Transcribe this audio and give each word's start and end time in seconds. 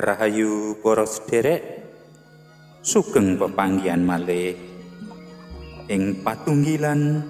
Rahayu 0.00 0.80
para 0.80 1.04
sederek 1.04 1.60
sugeng 2.80 3.36
pepanggihan 3.36 4.00
malih. 4.00 4.56
Ing 5.92 6.24
patunggilan 6.24 7.20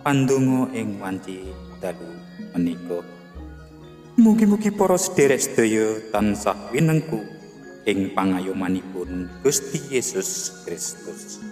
pandonga 0.00 0.72
ing 0.72 0.96
wanci 0.96 1.52
dalu 1.76 2.16
menika. 2.56 3.04
Mugi-mugi 4.16 4.72
para 4.72 4.96
sederek 4.96 5.44
sedaya 5.44 6.00
tansah 6.08 6.72
winengku 6.72 7.20
ing 7.84 8.16
pangayomanipun 8.16 9.28
Gusti 9.44 9.76
Yesus 9.92 10.64
Kristus. 10.64 11.44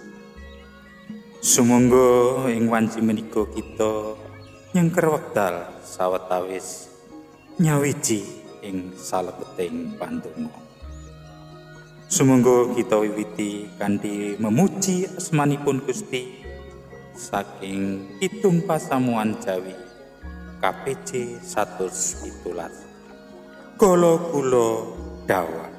Sumangga 1.45 2.49
ing 2.49 2.65
wanci 2.73 3.05
menika 3.05 3.45
kita 3.53 4.17
nyengker 4.73 5.13
wekdal 5.13 5.77
sawetawis 5.85 6.89
nyawiji 7.61 8.44
ing 8.65 8.97
salebeting 8.97 9.93
pandonga. 10.01 10.57
Sumangga 12.09 12.73
kita 12.73 12.97
wiwiti 12.97 13.69
kanthi 13.77 14.41
memuji 14.41 15.05
asmanipun 15.13 15.85
Gusti 15.85 16.41
saking 17.13 18.09
Kidung 18.17 18.65
Pasamuan 18.65 19.37
Jawi 19.37 19.77
KPC 20.61 21.37
117. 21.45 23.77
Kala 23.77 24.13
kula 24.31 24.69
dawuh 25.29 25.74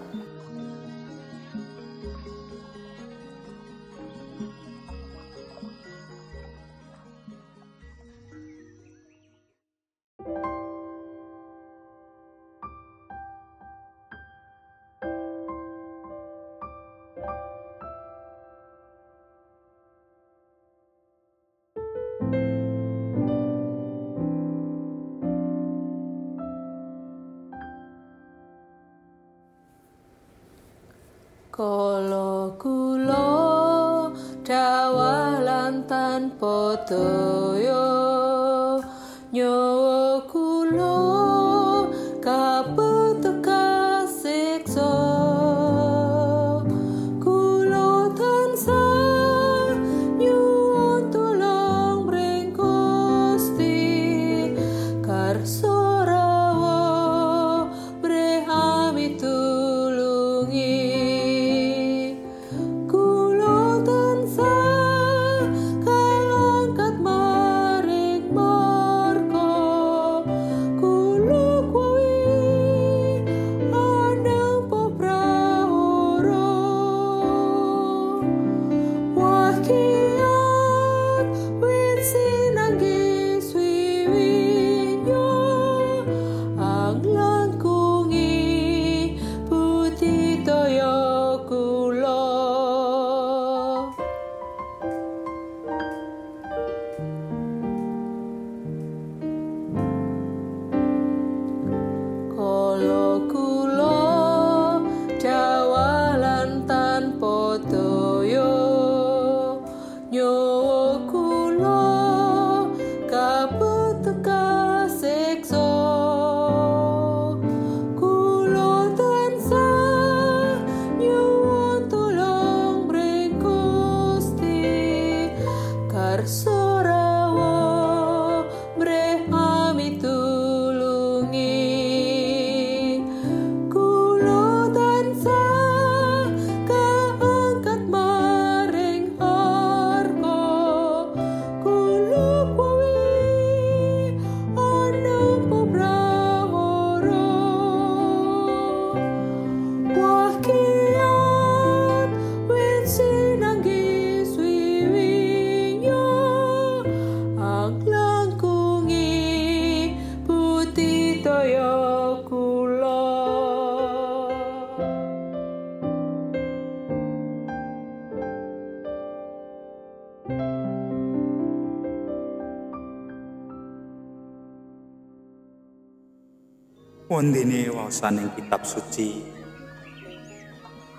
wondene 177.16 177.72
waosaning 177.72 178.28
kitab 178.36 178.68
suci. 178.68 179.24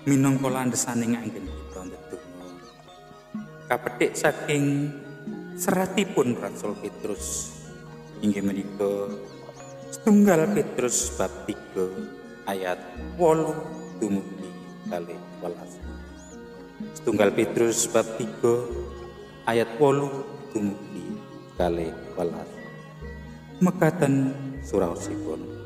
Minangka 0.02 0.50
landhesaning 0.50 1.14
anggen 1.14 1.46
kita 1.46 1.80
ndedonga. 1.86 2.46
Kapethik 3.70 4.18
saking 4.18 4.90
seratipun 5.54 6.34
Rasul 6.34 6.74
Petrus. 6.82 7.54
Inggih 8.18 8.42
menika 8.42 9.14
setunggal 9.94 10.50
Petrus 10.58 11.14
bab 11.14 11.30
3 11.46 12.50
ayat 12.50 12.82
8 13.14 14.02
dumugi 14.02 14.50
kalih 14.90 15.20
12 15.38 16.98
setunggal 16.98 17.30
Petrus 17.30 17.86
bab 17.86 18.04
3 18.18 19.46
ayat 19.46 19.70
8 19.78 20.50
dumugi 20.50 21.06
kalih 21.54 21.94
12 22.18 23.62
mekaten 23.62 24.34
suraosipun 24.66 25.57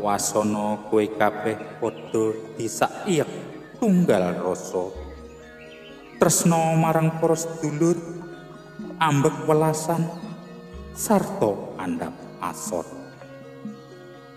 wasana 0.00 0.80
kowe 0.88 1.04
kabeh 1.04 1.56
padha 1.76 2.24
disakiyek 2.56 3.28
tunggal 3.76 4.40
rasa. 4.40 4.88
Tresna 6.16 6.76
marang 6.76 7.20
para 7.20 7.36
sedulur 7.36 7.96
ambek 9.00 9.44
welasan 9.44 10.04
sarta 10.96 11.76
andhap 11.76 12.12
asor. 12.40 12.84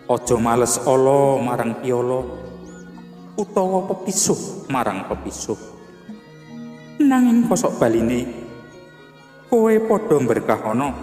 Aja 0.03 0.35
males 0.35 0.77
ala 0.83 1.39
marang 1.39 1.79
piala 1.79 2.21
utawa 3.33 3.89
pepisuh 3.89 4.69
marang 4.69 5.09
pepisuh 5.09 5.57
nanging 7.01 7.49
kosok 7.49 7.81
baline 7.81 8.29
kowe 9.49 9.73
padha 9.89 10.17
berkahana 10.21 10.93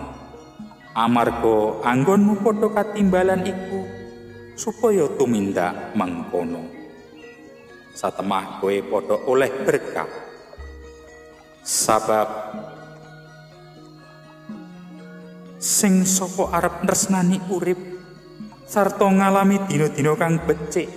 amarga 0.94 1.82
anggonmu 1.82 2.38
padha 2.38 2.70
katimbalan 2.70 3.42
iku 3.42 3.82
supaya 4.60 5.08
tumindak 5.16 5.96
mangkono. 5.96 6.68
Satemah 7.96 8.60
kowe 8.60 8.76
padha 8.84 9.16
oleh 9.24 9.48
berkah. 9.64 10.10
Sabab. 11.64 12.28
Sing 15.56 16.04
saka 16.04 16.52
arep 16.52 16.84
tresnani 16.84 17.40
urip 17.48 17.80
sarta 18.68 19.08
ngalami 19.08 19.64
dina-dina 19.64 20.12
kang 20.16 20.36
becik 20.44 20.88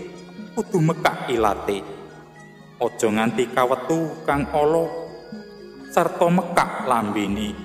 kudu 0.60 0.84
mekak 0.84 1.32
ilate. 1.32 1.80
Aja 2.84 3.08
nganti 3.08 3.48
kawetu 3.48 4.28
kang 4.28 4.44
ala 4.52 4.92
sarta 5.88 6.28
mekak 6.28 6.84
lambene 6.84 7.56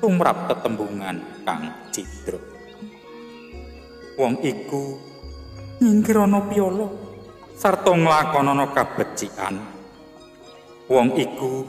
tumrap 0.00 0.48
tetembungan 0.48 1.44
kang 1.44 1.68
cidra. 1.92 2.40
Wong 4.20 4.40
iku 4.40 5.13
nyingkir 5.84 6.16
ana 6.16 6.40
piyala. 6.48 6.88
Sarta 7.52 7.92
nglakonana 7.92 8.72
kabecikan 8.72 9.60
wong 10.88 11.12
iku 11.20 11.68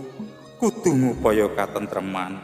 kudu 0.56 0.92
ngupaya 0.96 1.52
katentreman. 1.52 2.40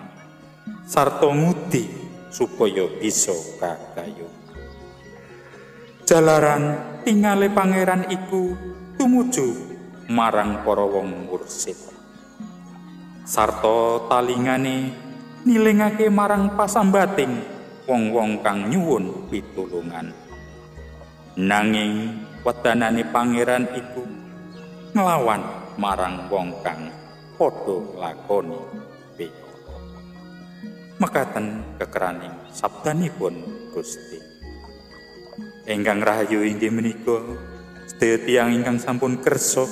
Sarta 0.83 1.31
ngudi 1.31 1.88
supaya 2.27 2.91
bisa 3.00 3.31
kagayo 3.56 4.41
jalaran 6.12 6.75
tingale 7.07 7.47
pangeran 7.47 8.03
iku 8.12 8.51
tumuju 9.00 9.47
marang 10.12 10.59
para 10.68 10.83
wong 10.83 11.31
mursid. 11.31 11.79
Sarta 13.23 14.12
talingane 14.12 14.91
nilingake 15.47 16.12
marang 16.12 16.59
pasambating 16.59 17.31
wong-wong 17.88 18.44
kang 18.44 18.68
nyuwun 18.68 19.31
pitulungan. 19.31 20.20
Nanging 21.42 22.22
wedanane 22.46 23.02
pangeran 23.10 23.66
iku 23.74 24.06
nglawan 24.94 25.42
marang 25.74 26.30
wong 26.30 26.54
kang 26.62 26.94
padha 27.34 27.82
lakoni 27.98 28.62
beda. 29.18 29.50
Mekaten 31.02 31.66
kekeraning 31.82 32.46
sabdanipun 32.54 33.42
Gusti. 33.74 34.22
Engkang 35.66 36.06
rahayu 36.06 36.46
inggih 36.46 36.70
menika 36.70 37.18
sedaya 37.90 38.22
tiyang 38.22 38.62
ingkang 38.62 38.78
sampun 38.78 39.18
kersa 39.18 39.66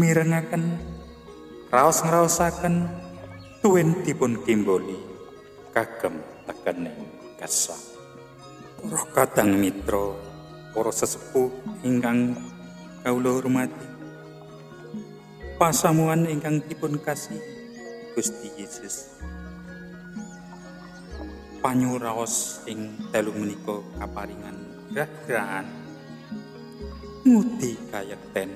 mirengaken 0.00 0.80
raos 1.68 2.00
ngraosaken 2.00 2.88
tuwin 3.60 4.00
dipun 4.00 4.40
kimboli 4.40 4.96
kagem 5.76 6.24
tekening 6.48 7.04
kesah. 7.36 7.76
Para 8.80 9.04
kadang 9.12 9.60
mitra, 9.60 10.23
para 10.74 10.90
sesepuh 10.90 11.54
ingkang 11.86 12.34
kawula 13.06 13.38
hormati. 13.38 13.86
Pasamuan 15.54 16.26
ingkang 16.26 16.58
dipun 16.66 16.98
kasih 16.98 17.38
Gusti 18.18 18.50
Yesus. 18.58 19.14
Panyuraos 21.62 22.66
ing 22.66 22.98
telu 23.14 23.30
menika 23.32 23.78
kaparingan 24.02 24.58
grah-grahan. 24.90 25.66
Ngudi 27.22 27.78
kayekten 27.88 28.50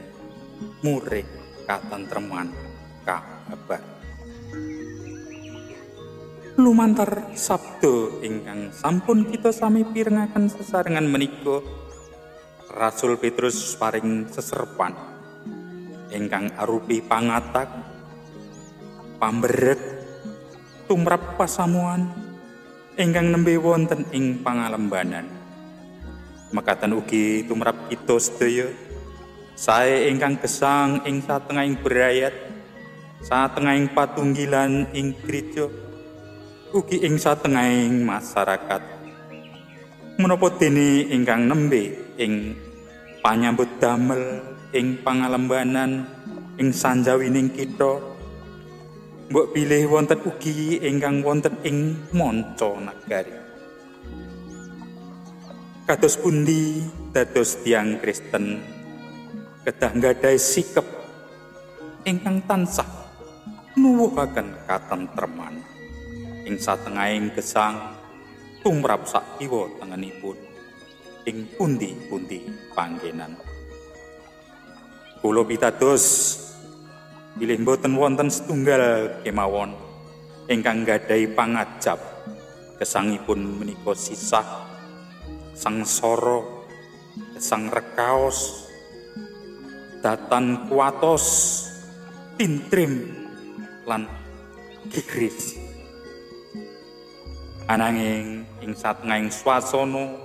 murid 0.82 1.24
katentreman 1.64 2.50
kabar. 3.06 3.80
lumantar 6.58 7.30
sabdo 7.38 8.18
ingkang 8.18 8.74
sampun 8.74 9.30
kita 9.30 9.54
sami 9.54 9.86
pirengaken 9.86 10.50
sesarengan 10.50 11.06
menika 11.06 11.62
Rasul 12.68 13.16
Petrus 13.16 13.72
paring 13.80 14.28
seserpan 14.28 14.92
ingkang 16.12 16.52
arupi 16.52 17.00
pangatak 17.00 17.64
pamberet 19.16 19.80
tumrap 20.84 21.40
pasamuan 21.40 22.12
ingkang 23.00 23.32
nembe 23.32 23.56
wonten 23.56 24.04
ing 24.12 24.44
pangalembanan 24.44 25.24
mekaten 26.52 26.92
ugi 26.92 27.48
tumrap 27.48 27.88
kita 27.88 28.20
sedaya 28.20 28.68
sae 29.56 30.12
ingkang 30.12 30.36
gesang 30.36 31.00
ing 31.08 31.24
satengahing 31.24 31.80
berayat 31.80 32.36
satengahing 33.24 33.88
patunggilan 33.96 34.92
ing 34.92 35.16
gereja 35.24 35.72
ugi 36.76 37.00
ing 37.00 37.16
satengahing 37.16 38.04
masyarakat. 38.04 38.97
Menapa 40.18 40.50
dene 40.58 41.06
ingkang 41.14 41.46
nembe 41.46 41.94
ing 42.18 42.58
panyambut 43.22 43.78
damel 43.78 44.42
ing 44.74 44.98
pangalembanan 45.06 46.10
ing 46.58 46.74
sanjawining 46.74 47.54
kita 47.54 48.02
mbok 49.30 49.54
pilih 49.54 49.86
wonten 49.86 50.18
ugi 50.26 50.82
ingkang 50.82 51.22
wonten 51.22 51.54
ing 51.62 51.94
manca 52.10 52.66
nagari. 52.82 53.30
Kados 55.86 56.18
pundi 56.18 56.82
dados 57.14 57.62
tiang 57.62 58.02
Kristen 58.02 58.58
kedah 59.62 59.94
nggadahi 59.94 60.34
sikep 60.34 60.86
ingkang 62.02 62.42
tansah 62.42 62.90
nuwuhaken 63.78 64.66
katentreman. 64.66 65.62
ing 66.48 66.56
satengahing 66.56 67.28
gesang 67.36 67.97
tumrap 68.62 69.06
sak 69.06 69.38
kiwa 69.38 69.70
tengenipun 69.78 70.36
ing 71.28 71.44
pundi-pundi 71.54 72.42
panggenan. 72.72 73.36
Kula 75.18 75.42
pitados 75.44 76.04
bilih 77.38 77.60
boten 77.62 77.94
wonten 77.94 78.32
setunggal 78.32 79.22
kemawon 79.22 79.74
ingkang 80.48 80.82
gadhahi 80.82 81.28
pangajab 81.36 82.00
gesangipun 82.80 83.60
menika 83.60 83.92
sisah 83.92 84.66
sangsara 85.52 86.42
gesang 87.34 87.66
rekaos 87.70 88.70
datan 90.00 90.70
kuatos 90.70 91.26
tintrim 92.38 93.10
lan 93.86 94.06
kikris 94.90 95.67
Ananging 97.68 98.48
ing 98.64 98.72
satengahing 98.72 99.28
swasana 99.28 100.16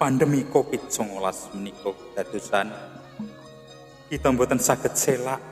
pandemi 0.00 0.48
Covid-19 0.48 1.20
menika 1.52 1.92
dadosan 2.16 2.72
kita 4.08 4.32
mboten 4.32 4.56
saged 4.56 4.96
selak, 4.96 5.42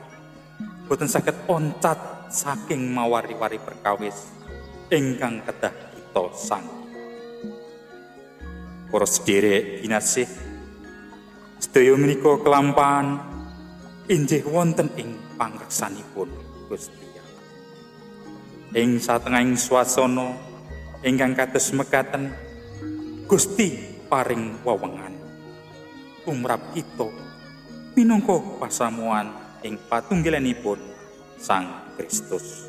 mboten 0.89 1.05
saged 1.05 1.37
oncat 1.45 2.31
saking 2.33 2.89
mawari-wari 2.89 3.61
perkawis 3.61 4.31
ingkang 4.89 5.43
kedah 5.45 5.75
kita 5.93 6.25
sang. 6.33 6.65
Para 8.89 9.05
sederek 9.05 9.85
kinasih, 9.85 10.25
sedaya 11.61 11.93
menika 11.93 12.41
kelampahan 12.41 13.21
injih 14.09 14.41
wonten 14.49 14.89
ing 14.97 15.13
pangreksanipun 15.37 16.31
Gusti. 16.71 17.05
Ing 18.73 18.97
satengahing 18.97 19.59
swasana 19.59 20.54
ingkang 21.05 21.37
kados 21.37 21.69
mekaten 21.69 22.33
Gusti 23.29 23.77
paring 24.09 24.65
wewengan. 24.65 25.13
Umrap 26.25 26.73
kita 26.73 27.05
minangka 27.93 28.41
pasamuan 28.57 29.29
ing 29.61 29.77
patunggilanipun 29.85 30.81
Sang 31.37 31.93
Kristus. 31.93 32.65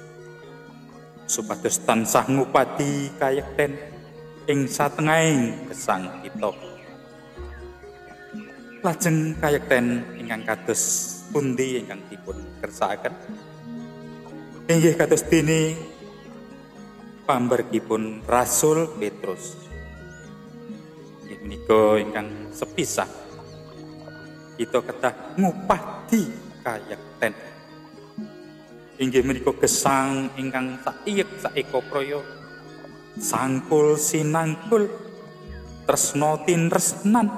Supados 1.25 1.81
tansah 1.81 2.29
ngupati 2.29 3.17
kayekten 3.17 3.73
ing 4.45 4.69
satengahing 4.69 5.73
gesang 5.73 6.21
kita. 6.21 6.53
Lajeng 8.85 9.33
kayekten 9.41 10.05
ingkang 10.21 10.45
kados 10.45 10.83
pundi 11.33 11.81
ingkang 11.81 12.05
dipun 12.13 12.37
kersakaken 12.61 13.17
inggih 14.67 14.99
kados 14.99 15.23
dene 15.31 15.79
pamberkipun 17.27 18.23
Rasul 18.25 18.87
Petrus. 18.97 19.67
Menika 21.27 21.99
ingkang 21.99 22.51
sepisah. 22.55 23.07
Kita 24.57 24.83
ketah 24.83 25.15
ngupati 25.39 26.23
kayekten. 26.63 27.35
Inggih 28.97 29.23
menika 29.23 29.53
gesang 29.55 30.33
ingkang 30.35 30.81
saiyek 30.81 31.29
saeka 31.39 31.79
praya. 31.87 32.19
Sangkul 33.21 33.95
sinangkul 33.95 34.91
tresno 35.87 36.43
tinresnan 36.43 37.31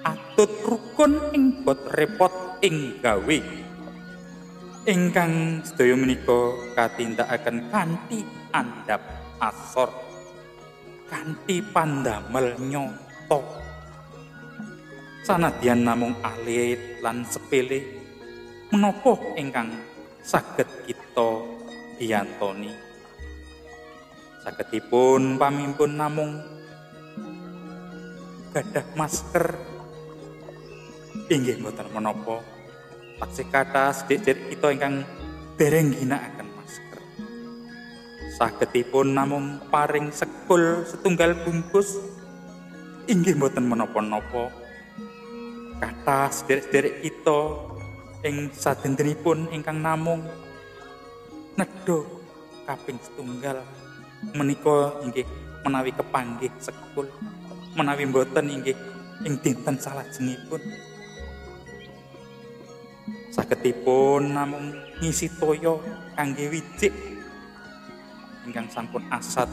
atut 0.00 0.52
rukun 0.64 1.34
ing 1.36 1.60
bot 1.60 1.92
repot 1.92 2.32
ing 2.64 3.04
gawe. 3.04 3.38
Ingkang 4.86 5.66
sedaya 5.66 5.98
menika 5.98 6.56
katindakaken 6.78 7.68
kanthi 7.68 8.45
andap 8.56 9.02
asor. 9.36 9.92
Kanthi 11.04 11.60
pandamel 11.60 12.56
nyoto. 12.56 13.44
Sanadyan 15.20 15.84
namung 15.84 16.16
alit 16.24 17.02
lan 17.04 17.26
sepele 17.28 17.82
menapa 18.72 19.14
ingkang 19.36 19.74
saged 20.22 20.66
kita 20.86 21.30
biyantoni 21.98 22.86
sagedipun 24.46 25.42
pamimpun 25.42 25.92
namung 25.98 26.38
gadah 28.54 28.86
masker. 28.94 29.58
Inggih 31.26 31.58
mboten 31.58 31.90
menapa. 31.90 32.38
Taksih 33.18 33.50
kathah 33.50 33.90
sedherek 33.90 34.54
kita 34.54 34.70
ingkang 34.70 35.02
dereng 35.58 35.90
masker 35.98 36.45
sagedipun 38.36 39.16
namung 39.16 39.64
paring 39.72 40.12
sekul 40.12 40.84
setunggal 40.84 41.32
bungkus. 41.40 41.96
Inggih 43.08 43.32
mboten 43.32 43.64
menapa-napa. 43.64 44.52
Kathah 45.80 46.28
sedherek 46.28 47.00
kita 47.00 47.40
ing 48.28 48.52
sadentenipun 48.52 49.48
ingkang 49.56 49.80
namung 49.80 50.20
nedha 51.56 52.04
kaping 52.68 53.00
setunggal 53.00 53.64
menika 54.36 55.00
inggih 55.00 55.24
menawi 55.64 55.96
kepanggih 55.96 56.52
sekul 56.60 57.08
menawi 57.72 58.04
mboten 58.04 58.52
inggih 58.52 58.76
ing 59.24 59.40
dinten 59.40 59.80
salajengipun. 59.80 60.60
Sagedipun 63.32 64.32
namung 64.36 64.76
ngisi 65.00 65.32
toya 65.40 65.80
kangge 66.16 66.52
wijik 66.52 67.15
ingkang 68.46 68.70
sampun 68.70 69.02
asat. 69.10 69.50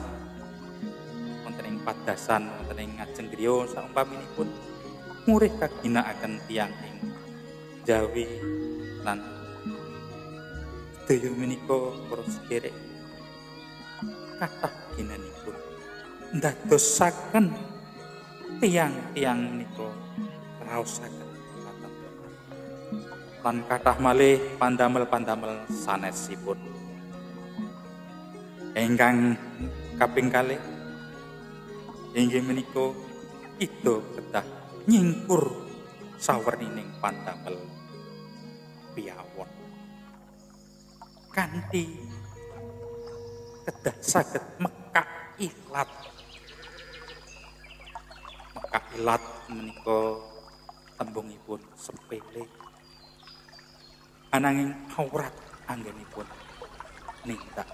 Wonten 1.42 1.66
ing 1.66 1.78
padasan 1.82 2.46
wonten 2.46 2.78
ing 2.78 2.94
ngajeng 3.02 3.28
griya 3.34 3.66
saumpaminipun 3.74 4.48
murih 5.26 5.52
kaginakaken 5.58 6.38
tiyang 6.46 6.72
ing 6.86 6.96
Jawi 7.84 8.24
lan 9.04 9.20
sedaya 11.04 11.30
menika 11.36 11.92
para 12.08 12.24
sederek 12.32 12.76
kathah 14.40 14.74
ginanipun. 14.96 15.56
Ndadosaken 16.40 17.46
tiang-tiang 18.64 19.40
menika 19.52 19.92
raosaken 20.64 21.28
lan 23.44 23.60
kathah 23.68 24.00
malih 24.00 24.40
pandamel-pandamel 24.56 25.68
sanesipun 25.68 26.56
ingkang 28.74 29.38
kaping 30.02 30.34
kalih. 30.34 30.58
Inggih 32.14 32.42
menika 32.46 32.94
kita 33.58 34.02
kedah 34.18 34.46
nyingkur 34.90 35.46
sawernining 36.18 36.90
pandamel 36.98 37.58
piyawon. 38.94 39.50
Kanthi 41.34 42.02
kedah 43.66 43.98
saged 44.02 44.46
mekak 44.62 45.10
ilat. 45.42 45.90
Mekak 48.58 48.86
ilat 48.98 49.24
menika 49.50 50.02
tembungipun 50.98 51.62
sepele. 51.78 52.46
Ananging 54.34 54.74
aurat 54.98 55.34
anggenipun 55.70 56.26
nindak 57.26 57.70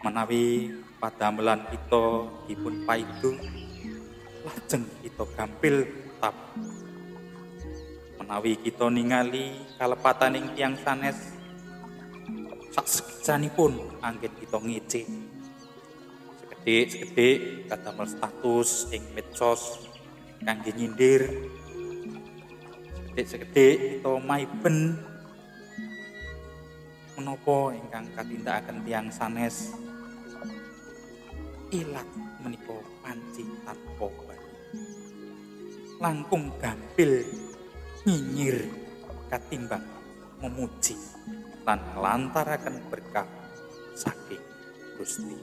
menawi 0.00 0.74
padamelan 0.96 1.60
kita 1.68 2.04
dipun 2.48 2.84
paidu 2.88 3.36
lajeng 4.46 4.84
kita 5.04 5.24
gampil 5.36 5.76
tap 6.16 6.36
menawi 8.20 8.56
kita 8.60 8.86
ningali 8.88 9.60
kalepataning 9.76 10.52
tiang 10.56 10.76
sanes 10.80 11.36
sak 12.72 12.86
sekicanipun 12.86 13.76
anggen 14.00 14.32
kita 14.40 14.56
ngece 14.56 15.02
sekedhik-sekedhik 16.60 17.72
kadamel 17.72 18.04
status 18.04 18.92
ing 18.92 19.00
medsos 19.16 19.80
kangge 20.44 20.72
nyindir. 20.76 21.22
Sekedhik-sekedhik 23.10 23.76
kita 24.00 24.12
maiben 24.20 25.00
menapa 27.30 27.70
ingkang 27.78 28.06
katindakaken 28.18 28.78
tiang 28.82 29.06
sanes 29.06 29.70
ilat 31.70 32.08
menika 32.42 32.74
panci 33.06 33.46
tanpa 33.62 34.10
bali 34.26 34.50
langkung 36.02 36.50
gampil 36.58 37.22
nyinyir 38.02 38.66
katimbang 39.30 39.86
memuji 40.42 40.98
lan 41.62 41.78
nglantaraken 41.94 42.82
berkah 42.90 43.30
saking 43.94 44.42
Gusti. 44.98 45.38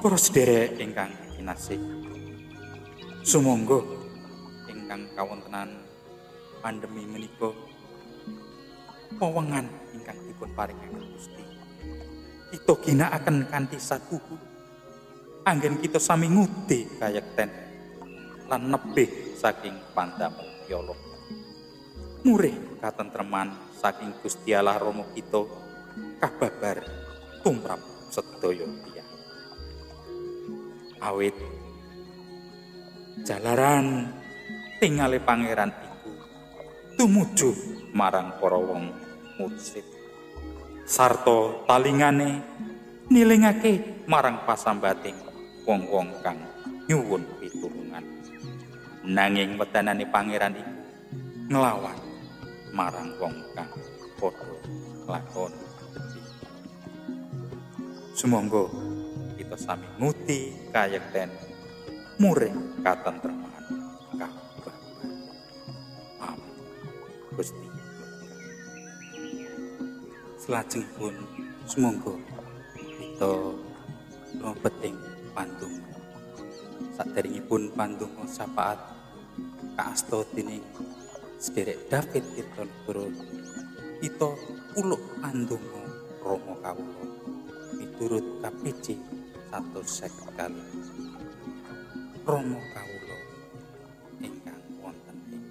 Para 0.00 0.16
sederek 0.16 0.80
ingkang 0.80 1.12
kinasih. 1.36 1.76
Sumangga 3.28 3.84
ingkang 4.72 5.04
kawontenan 5.12 5.84
pandemi 6.64 7.04
menika 7.04 7.65
wewengan 9.14 9.66
ingkang 9.94 10.18
dipun 10.26 10.50
paringaken 10.52 11.04
Gusti. 11.14 11.42
Kita 12.50 12.74
ginakaken 12.82 13.46
kanthi 13.46 13.78
sakuhu. 13.78 14.36
Anggen 15.46 15.78
kita 15.78 16.02
sami 16.02 16.26
ngudi 16.26 16.98
kayekten 16.98 17.46
lan 18.50 18.62
nebih 18.66 19.38
saking 19.38 19.78
pandamel 19.94 20.46
yolo. 20.66 20.94
Murih 22.26 22.82
katentreman 22.82 23.54
saking 23.78 24.10
Gusti 24.18 24.50
Allah 24.50 24.74
Rama 24.82 25.06
kita 25.14 25.46
kababar 26.18 26.82
tumrap 27.46 27.78
sedaya 28.10 28.66
tiyang. 28.66 29.10
Awit 30.98 31.36
jalaran 33.22 34.10
tingale 34.82 35.22
pangeran 35.22 35.85
tumuju 36.96 37.52
marang 37.92 38.40
para 38.40 38.56
wong 38.56 38.88
mursid 39.36 39.84
sarta 40.88 41.68
talingane 41.68 42.40
nilingake 43.12 44.04
marang 44.08 44.40
pasambating 44.48 45.14
wong-wong 45.68 46.08
kang 46.24 46.40
nyuwun 46.88 47.26
pitulungan. 47.42 48.00
Nanging 49.06 49.60
wedanane 49.60 50.06
pangeran 50.08 50.56
iku 50.56 50.72
nglawan 51.52 51.98
marang 52.72 53.12
wong 53.20 53.34
kang 53.52 53.70
padha 54.16 54.56
lakon. 55.04 55.52
Sumangga 58.16 58.64
kita 59.36 59.58
sami 59.60 59.84
nguti 60.00 60.72
kayekten 60.72 61.28
murih 62.16 62.54
katentreman 62.80 63.45
Gusti. 67.36 67.68
Selajengipun 70.40 71.12
sumangga 71.68 72.16
kita 72.96 73.32
lumebet 74.40 74.96
pandung 75.36 75.76
saderengipun 76.96 77.76
sapaat 78.24 78.80
kaasta 79.76 80.24
dening 80.32 80.64
sederek 81.36 81.76
David 81.92 82.24
Tirtonegoro 82.32 83.12
kita 84.00 84.32
uluk 84.80 85.02
pandonga 85.20 85.84
Rama 86.24 86.54
kawula. 86.64 87.04
Miturut 87.76 88.24
KPC 88.40 88.96
150 89.52 90.40
kali 90.40 90.64
Rama 92.24 92.60
kawula 92.72 93.18
ingkang 94.24 94.64
wonten 94.80 95.16
ing 95.28 95.44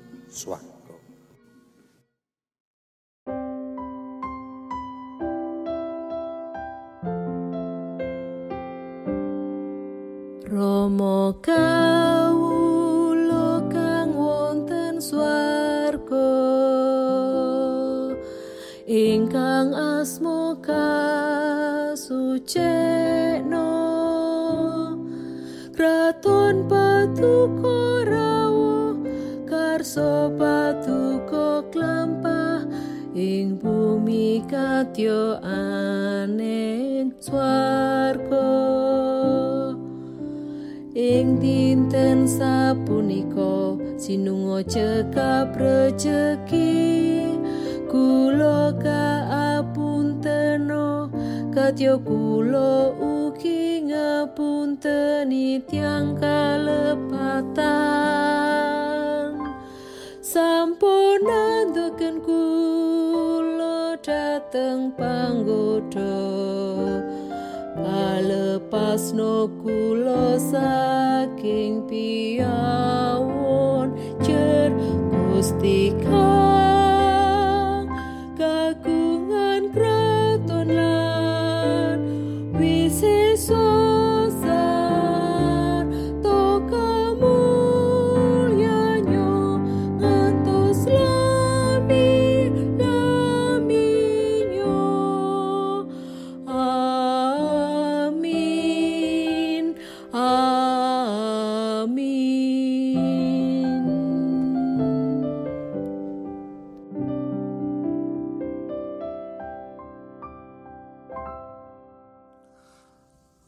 Rama 10.46 11.34
kawula 11.42 11.66
kang 13.66 14.14
wonten 14.14 15.02
swarga. 15.02 16.38
Ingkang 18.86 19.74
asma 19.74 20.54
kasucikna 20.62 21.98
kraton 25.74 26.70
patuko 26.70 28.06
rawuh 28.06 29.02
karso 29.50 30.30
patuko 30.38 31.66
klampah 31.74 32.70
ing 33.18 33.58
bumi 33.58 34.46
katya 34.46 35.42
aning 35.42 37.18
swarga 37.18 37.85
sapunika 42.27 43.77
sinungo 43.98 44.62
cekap 44.65 45.55
rejeki. 45.58 47.39
Kula 47.89 48.74
kaapuntena 48.84 50.86
Katyo 51.55 52.03
kulo 52.03 52.91
ugi 53.00 53.88
ngapunteni 53.88 55.63
tiang 55.63 56.20
kalepatan. 56.20 57.55
Sampun 60.20 61.24
nanduken 61.24 62.20
kulo 62.20 63.96
dateng 64.03 64.91
panggoda 65.00 66.20
Kalepasno 67.96 69.48
kulo 69.64 70.36
saking 70.52 71.88
piawon 71.88 73.96
jer 74.20 74.75
Gusti 75.32 75.96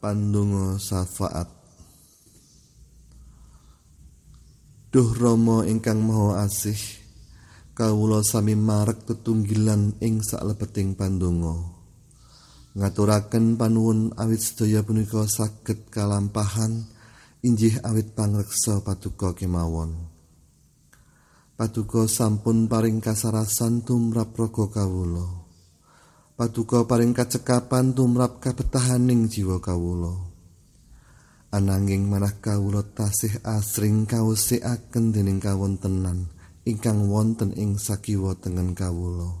Pandonga 0.08 0.80
syafaat. 0.80 1.52
Duh 4.88 5.12
Rama 5.12 5.68
ingkang 5.68 6.00
Maha 6.00 6.48
Asih 6.48 6.80
kawula 7.76 8.24
sami 8.24 8.56
marek 8.56 9.04
tetunggilan 9.04 10.00
ing 10.00 10.24
saklebeting 10.24 10.96
pandonga. 10.96 11.60
Ngaturaken 12.72 13.60
panuwun 13.60 14.16
awit 14.16 14.40
sedaya 14.40 14.80
punika 14.80 15.28
saged 15.28 15.92
kalampahan 15.92 16.88
injih 17.44 17.76
awit 17.84 18.16
pangreksa 18.16 18.80
paduka 18.80 19.36
kemawon. 19.36 20.08
Paduka 21.52 22.08
sampun 22.08 22.64
paring 22.64 23.04
kasarasan 23.04 23.84
tumrap 23.84 24.32
raga 24.32 24.72
kawula 24.72 25.47
Paduka 26.38 26.86
paring 26.86 27.18
kacekapan 27.18 27.98
tumrap 27.98 28.38
kabetahaning 28.38 29.26
jiwa 29.26 29.58
kawula. 29.58 30.14
Ananging 31.50 32.06
manah 32.06 32.38
kawula 32.38 32.86
tasih 32.94 33.42
asring 33.42 34.06
kawusikaken 34.06 35.10
dening 35.10 35.42
kawontenan 35.42 36.30
ingkang 36.62 37.10
wonten 37.10 37.50
ing 37.58 37.74
sakiwa 37.74 38.38
tengen 38.38 38.70
kawula. 38.70 39.34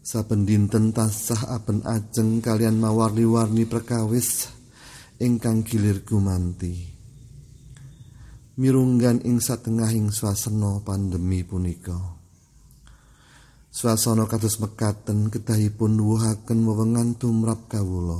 Saben 0.00 0.48
dinten 0.48 0.96
tasah 0.96 1.52
aben 1.52 1.84
ajeng 1.84 2.40
kalian 2.40 2.80
mawarni-warni 2.80 3.68
perkawis 3.68 4.48
ingkang 5.20 5.68
gilir 5.68 6.00
gumanti. 6.00 6.96
Mirunggan 8.56 9.20
ing 9.28 9.36
satengahing 9.36 10.16
swasana 10.16 10.80
pandemi 10.80 11.44
punika. 11.44 12.19
Swasana 13.70 14.26
kados 14.26 14.58
mekaten 14.58 15.30
kedahipun 15.30 15.94
nuwuhaken 15.94 16.58
wewengan 16.66 17.14
tumrap 17.14 17.70
kawula. 17.70 18.18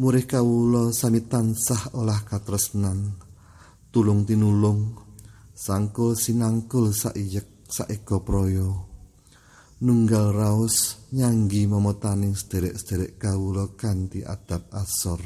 Murih 0.00 0.24
kawula 0.24 0.96
sami 0.96 1.20
tansah 1.28 1.92
olah 1.92 2.24
katresnan, 2.24 3.20
tulung 3.92 4.24
tinulung, 4.24 4.96
sangkul 5.52 6.16
sinangkul 6.16 6.96
saiyek 6.96 7.68
saeka 7.68 8.16
praya. 8.24 8.64
Nunggal 9.76 10.32
raos 10.32 11.04
nyanggi 11.12 11.68
momotaning 11.68 12.32
sederek-sederek 12.32 13.20
kawula 13.20 13.76
kanthi 13.76 14.24
adab 14.24 14.72
asor. 14.72 15.20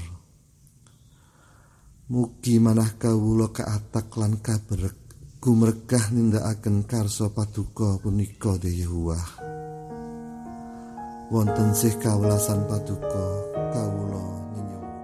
Mugi 2.10 2.58
manah 2.58 2.98
kawula 2.98 3.54
kaatak 3.54 4.10
lan 4.18 4.42
kaberek 4.42 4.99
gumregah 5.40 6.12
nindakaken 6.12 6.84
karsa 6.84 7.32
paduka 7.32 7.96
punika 8.04 8.60
Yehuwah. 8.60 9.24
Wonten 11.32 11.72
sih 11.72 11.96
kawelasan 11.96 12.68
paduka 12.68 13.24
kawula 13.72 14.26
nyenyuwun. 14.52 15.00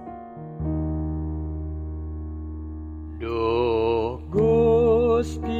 Duh 3.17 4.21
Gusti 4.29 5.56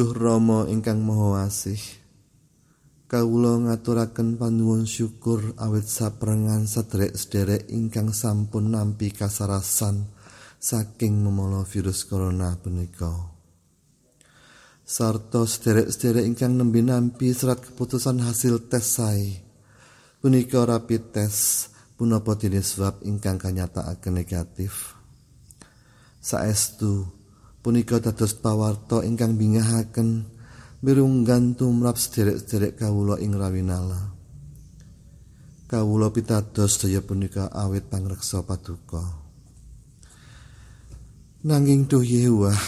Duh 0.00 0.16
Rama 0.16 0.64
ingkang 0.64 1.04
Maha 1.04 1.44
Asih. 1.44 1.76
Kawula 3.04 3.60
ngaturaken 3.60 4.40
panuwun 4.40 4.88
syukur 4.88 5.52
awit 5.60 5.84
saprengan 5.92 6.64
sederek-sederek 6.64 7.68
ingkang 7.68 8.08
sampun 8.16 8.72
nampi 8.72 9.12
kasarasan 9.12 10.08
saking 10.56 11.20
memala 11.20 11.68
virus 11.68 12.08
corona 12.08 12.56
punika. 12.56 13.12
Sarta 14.80 15.44
sederek-sederek 15.44 16.24
ingkang 16.24 16.56
nembe 16.56 16.80
nampi 16.80 17.36
serat 17.36 17.60
keputusan 17.60 18.24
hasil 18.24 18.72
tes 18.72 18.88
sae. 18.88 19.36
Punika 20.16 20.64
rapid 20.64 21.12
test 21.12 21.76
punapa 22.00 22.40
dene 22.40 22.64
swab 22.64 23.04
ingkang 23.04 23.36
kanyataaken 23.36 24.16
negatif. 24.16 24.96
Saestu 26.24 27.19
punika 27.60 28.00
dados 28.00 28.32
pawarta 28.36 29.04
ingkang 29.04 29.36
bingahaken 29.36 30.24
mirunggan 30.80 31.56
tumrap 31.56 32.00
sederek-sederek 32.00 32.80
kawula 32.80 33.20
ing 33.20 33.36
rawinala. 33.36 34.16
Kawula 35.68 36.10
pitados 36.10 36.82
daya 36.82 36.98
punika 37.04 37.46
awit 37.52 37.86
pangreksa 37.86 38.42
paduka. 38.42 39.04
Nanging 41.46 41.88
duh 41.88 42.04
Yehuwah 42.04 42.58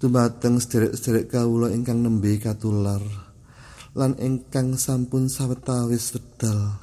dumateng 0.00 0.58
sederek-sederek 0.62 1.28
kawula 1.28 1.68
ingkang 1.70 2.00
nembe 2.00 2.34
katular 2.40 3.02
lan 3.92 4.14
ingkang 4.22 4.78
sampun 4.78 5.26
sawetawis 5.26 6.14
wedal 6.14 6.78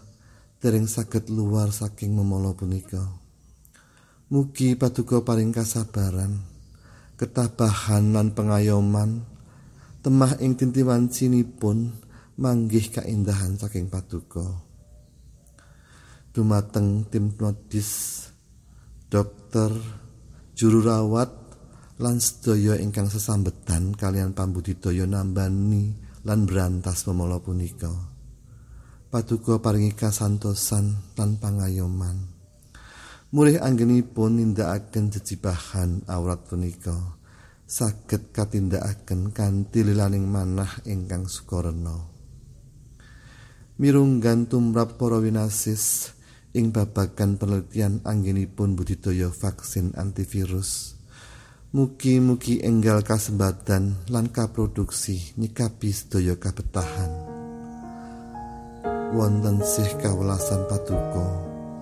dereng 0.59 0.85
saged 0.85 1.31
luar 1.31 1.71
saking 1.71 2.11
memala 2.13 2.51
punika. 2.51 3.01
Mugi 4.27 4.75
paduka 4.75 5.23
paring 5.23 5.55
kasabaran, 5.55 6.35
ketabahan 7.17 8.13
lan 8.13 8.31
pengayoman, 8.31 9.25
temah 10.05 10.37
ing 10.37 10.53
tintiwan 10.53 11.09
manggih 12.37 12.85
kaindahan 12.93 13.57
saking 13.57 13.89
paduka. 13.89 14.45
Dumateng 16.31 17.09
tim 17.09 17.33
medis, 17.33 18.29
dokter, 19.09 19.73
juru 20.53 20.85
rawat, 20.85 21.33
lan 21.97 22.21
sedaya 22.21 22.77
ingkang 22.77 23.09
sesambetan 23.09 23.97
kalian 23.97 24.37
pambudidaya 24.37 25.09
nambani 25.09 25.97
lan 26.29 26.45
berantas 26.45 27.09
memala 27.09 27.41
punika. 27.41 27.89
Paduka 29.09 29.57
paringi 29.57 29.97
kasantosan 29.97 31.17
lan 31.17 31.41
pangayoman. 31.41 32.36
Mulih 33.27 33.59
anggenipun 33.59 34.39
nindakaken 34.39 35.11
jejibahan 35.11 35.99
awrat 36.07 36.47
punika 36.47 36.95
saged 37.67 38.31
katindakaken 38.31 39.35
kanthi 39.35 39.83
lilaning 39.83 40.23
manah 40.23 40.79
ingkang 40.87 41.27
sukarena. 41.27 42.07
Mirunggan 43.83 44.47
tumrap 44.47 44.95
para 44.95 45.19
winasis 45.19 46.15
ing 46.55 46.71
babagan 46.71 47.35
penelitian 47.35 47.99
anggenipun 48.07 48.79
budidaya 48.79 49.27
vaksin 49.27 49.91
antivirus. 49.99 50.95
Mugi-mugi 51.75 52.63
enggal 52.63 53.03
kasembatan 53.03 54.07
lan 54.07 54.31
kaproduksi 54.31 55.35
nyikapi 55.35 55.91
sedaya 55.91 56.39
kabetahan. 56.39 57.11
Wonten 59.11 59.59
sih 59.67 59.91
kawelasan 59.99 60.63
patuko, 60.71 61.27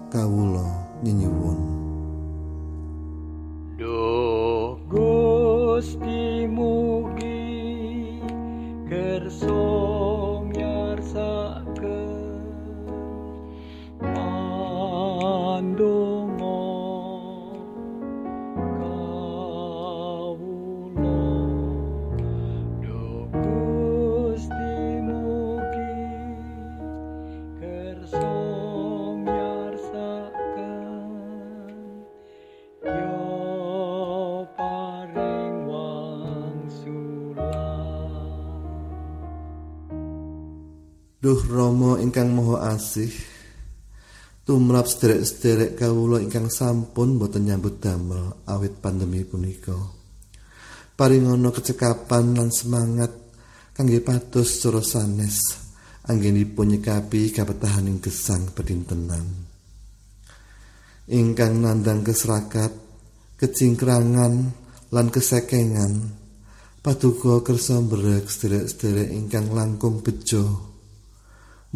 kawula 0.09 0.84
nyuwun. 1.03 1.59
Duh 3.75 4.79
Gusti 4.87 6.47
mugi 6.47 8.21
kersa 8.87 9.64
Duh 41.35 41.51
Rama 41.51 41.99
ingkang 41.99 42.31
Maha 42.31 42.79
Asih, 42.79 43.11
tumrap 44.47 44.87
sederek-sederek 44.87 45.75
kawula 45.75 46.23
ingkang 46.23 46.47
sampun 46.47 47.19
boten 47.19 47.43
nyambut 47.43 47.83
damel 47.83 48.39
awit 48.47 48.79
pandemi 48.79 49.27
punika. 49.27 49.75
Paringana 50.95 51.51
kecekapan 51.51 52.39
lan 52.39 52.55
semangat 52.55 53.11
kangge 53.75 53.99
pados 53.99 54.47
cara 54.63 54.79
sanes 54.79 55.43
anggenipun 56.07 56.79
nyikapi 56.79 57.35
kabetahaning 57.35 57.99
gesang 57.99 58.55
pedintenan. 58.55 59.27
Ingkang 61.11 61.59
nandang 61.59 61.99
keserakat, 61.99 62.71
kecingkrangan 63.35 64.33
lan 64.87 65.07
kesekengan, 65.11 65.99
paduka 66.79 67.43
kersa 67.43 67.83
mbrek 67.83 68.23
sederek-sederek 68.23 69.11
ingkang 69.11 69.51
langkung 69.51 69.99
bejo. 69.99 70.74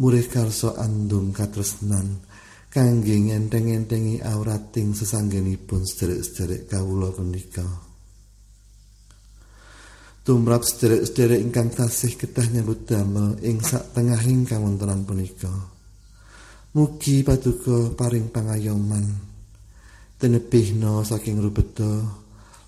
Murih 0.00 0.24
karso 0.32 0.72
andung 0.80 1.28
katresnan 1.28 2.24
kangge 2.72 3.20
ngenteng-entengi 3.20 4.24
aurating 4.24 4.96
sesanggenipun 4.96 5.84
sederek-sederek 5.84 6.72
kawula 6.72 7.12
punika. 7.12 7.68
Tumrap 10.24 10.64
sederek-sederek 10.64 11.44
ingkang 11.44 11.68
tasih 11.68 12.16
kedah 12.16 12.48
nyambut 12.48 12.88
damel 12.88 13.36
ing 13.44 13.60
sak 13.60 13.92
tengahing 13.92 14.48
kawontenan 14.48 15.04
punika. 15.04 15.52
Mugi 16.72 17.20
paduka 17.20 17.92
paring 17.92 18.32
pangayoman 18.32 19.04
tenebihna 20.16 21.04
saking 21.04 21.44
rubeda 21.44 22.00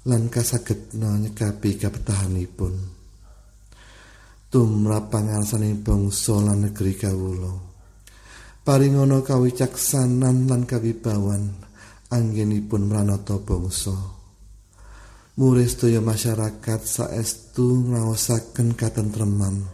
lan 0.05 0.29
kasagetna 0.29 1.16
nyekapi 1.16 1.81
kabetahanipun. 1.81 2.91
Tumrap 4.53 5.09
pangarsaning 5.09 5.81
bangsa 5.81 6.37
lan 6.37 6.69
negeri 6.69 6.93
kawula. 6.93 7.57
Paringana 8.61 9.25
kawicaksanan 9.25 10.45
lan 10.45 10.69
kawibawan 10.69 11.57
anggenipun 12.12 12.85
mranata 12.85 13.41
bangsa. 13.41 13.97
Murih 15.41 15.65
sedaya 15.65 16.05
masyarakat 16.05 16.81
saestu 16.85 17.88
ngraosaken 17.88 18.77
katentreman 18.77 19.65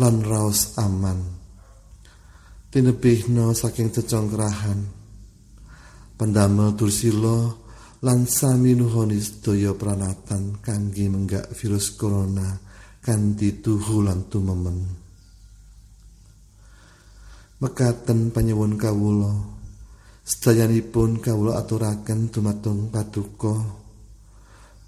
lan 0.00 0.24
raos 0.24 0.80
aman. 0.80 1.20
Tinebihna 2.72 3.52
saking 3.52 3.92
cecongkrahan. 3.92 4.80
Pendamel 6.16 6.72
dursila 6.72 7.52
lan 8.00 8.24
sami 8.24 8.72
nuhoni 8.72 9.20
sedaya 9.20 9.76
pranatan 9.76 10.56
kangge 10.64 11.04
menggak 11.12 11.52
virus 11.52 11.92
corona 11.92 12.65
kanthi 13.06 13.62
tuhu 13.62 14.02
lan 14.02 14.26
tumemen. 14.26 14.82
Mekaten 17.62 18.34
panyuwun 18.34 18.74
kawula, 18.74 19.30
sedayanipun 20.26 21.22
kawula 21.22 21.62
aturaken 21.62 22.34
dumateng 22.34 22.90
paduka. 22.90 23.54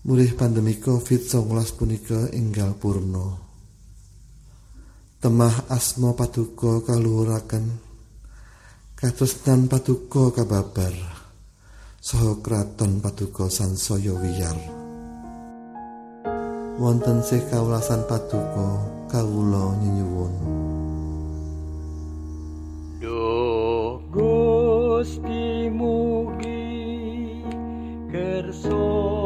Mulih 0.02 0.34
pandemi 0.34 0.82
Covid-19 0.82 1.78
punika 1.78 2.26
enggal 2.34 2.74
purna. 2.74 3.38
Temah 5.22 5.70
asma 5.70 6.14
paduka 6.14 6.82
kaluhuraken 6.82 7.66
katresnan 8.98 9.66
paduka 9.66 10.30
kababar 10.34 10.94
saha 11.98 12.38
kraton 12.38 13.02
paduka 13.02 13.50
sansaya 13.50 14.14
wiyar. 14.14 14.77
Wonten 16.78 17.18
sih 17.26 17.42
kawulasan 17.50 18.06
paduka 18.06 18.86
kawula 19.10 19.74
nyuwun. 19.82 20.30
Duh 23.02 23.98
Gusti 24.14 25.66
mugi 25.74 26.70
kersa 28.14 29.17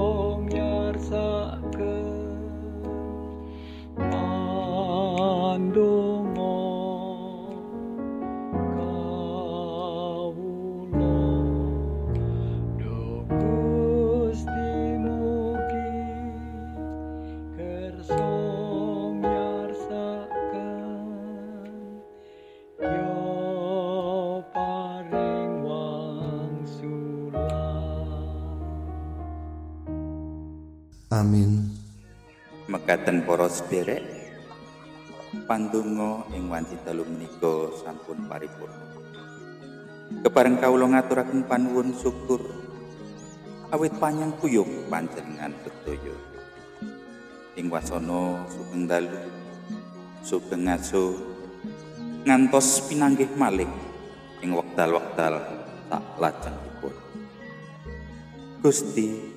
amin 31.13 31.69
Mekaten 32.73 33.29
para 33.29 33.45
sederek 33.53 34.01
pandonga 35.45 36.25
ing 36.33 36.49
wanci 36.49 36.79
telu 36.87 37.05
menika 37.05 37.69
sampun 37.85 38.25
paripurna. 38.31 38.87
Kepareng 40.25 40.57
kawula 40.57 40.89
ngaturaken 40.89 41.45
panuwun 41.45 41.93
syukur 41.93 42.41
awit 43.75 43.93
panyang 43.99 44.33
kuyung 44.41 44.89
panjenengan 44.89 45.53
sedaya. 45.67 46.17
Ing 47.59 47.67
wasana 47.69 48.47
sugeng 48.49 48.87
dalu 48.89 49.21
sugeng 50.23 50.71
ngaso 50.71 51.19
ngantos 52.25 52.89
pinanggih 52.89 53.29
malih 53.37 53.69
ing 54.41 54.55
wekdal-wekdal 54.55 55.35
sak 55.91 56.05
lajengipun. 56.17 56.95
Gusti 58.63 59.32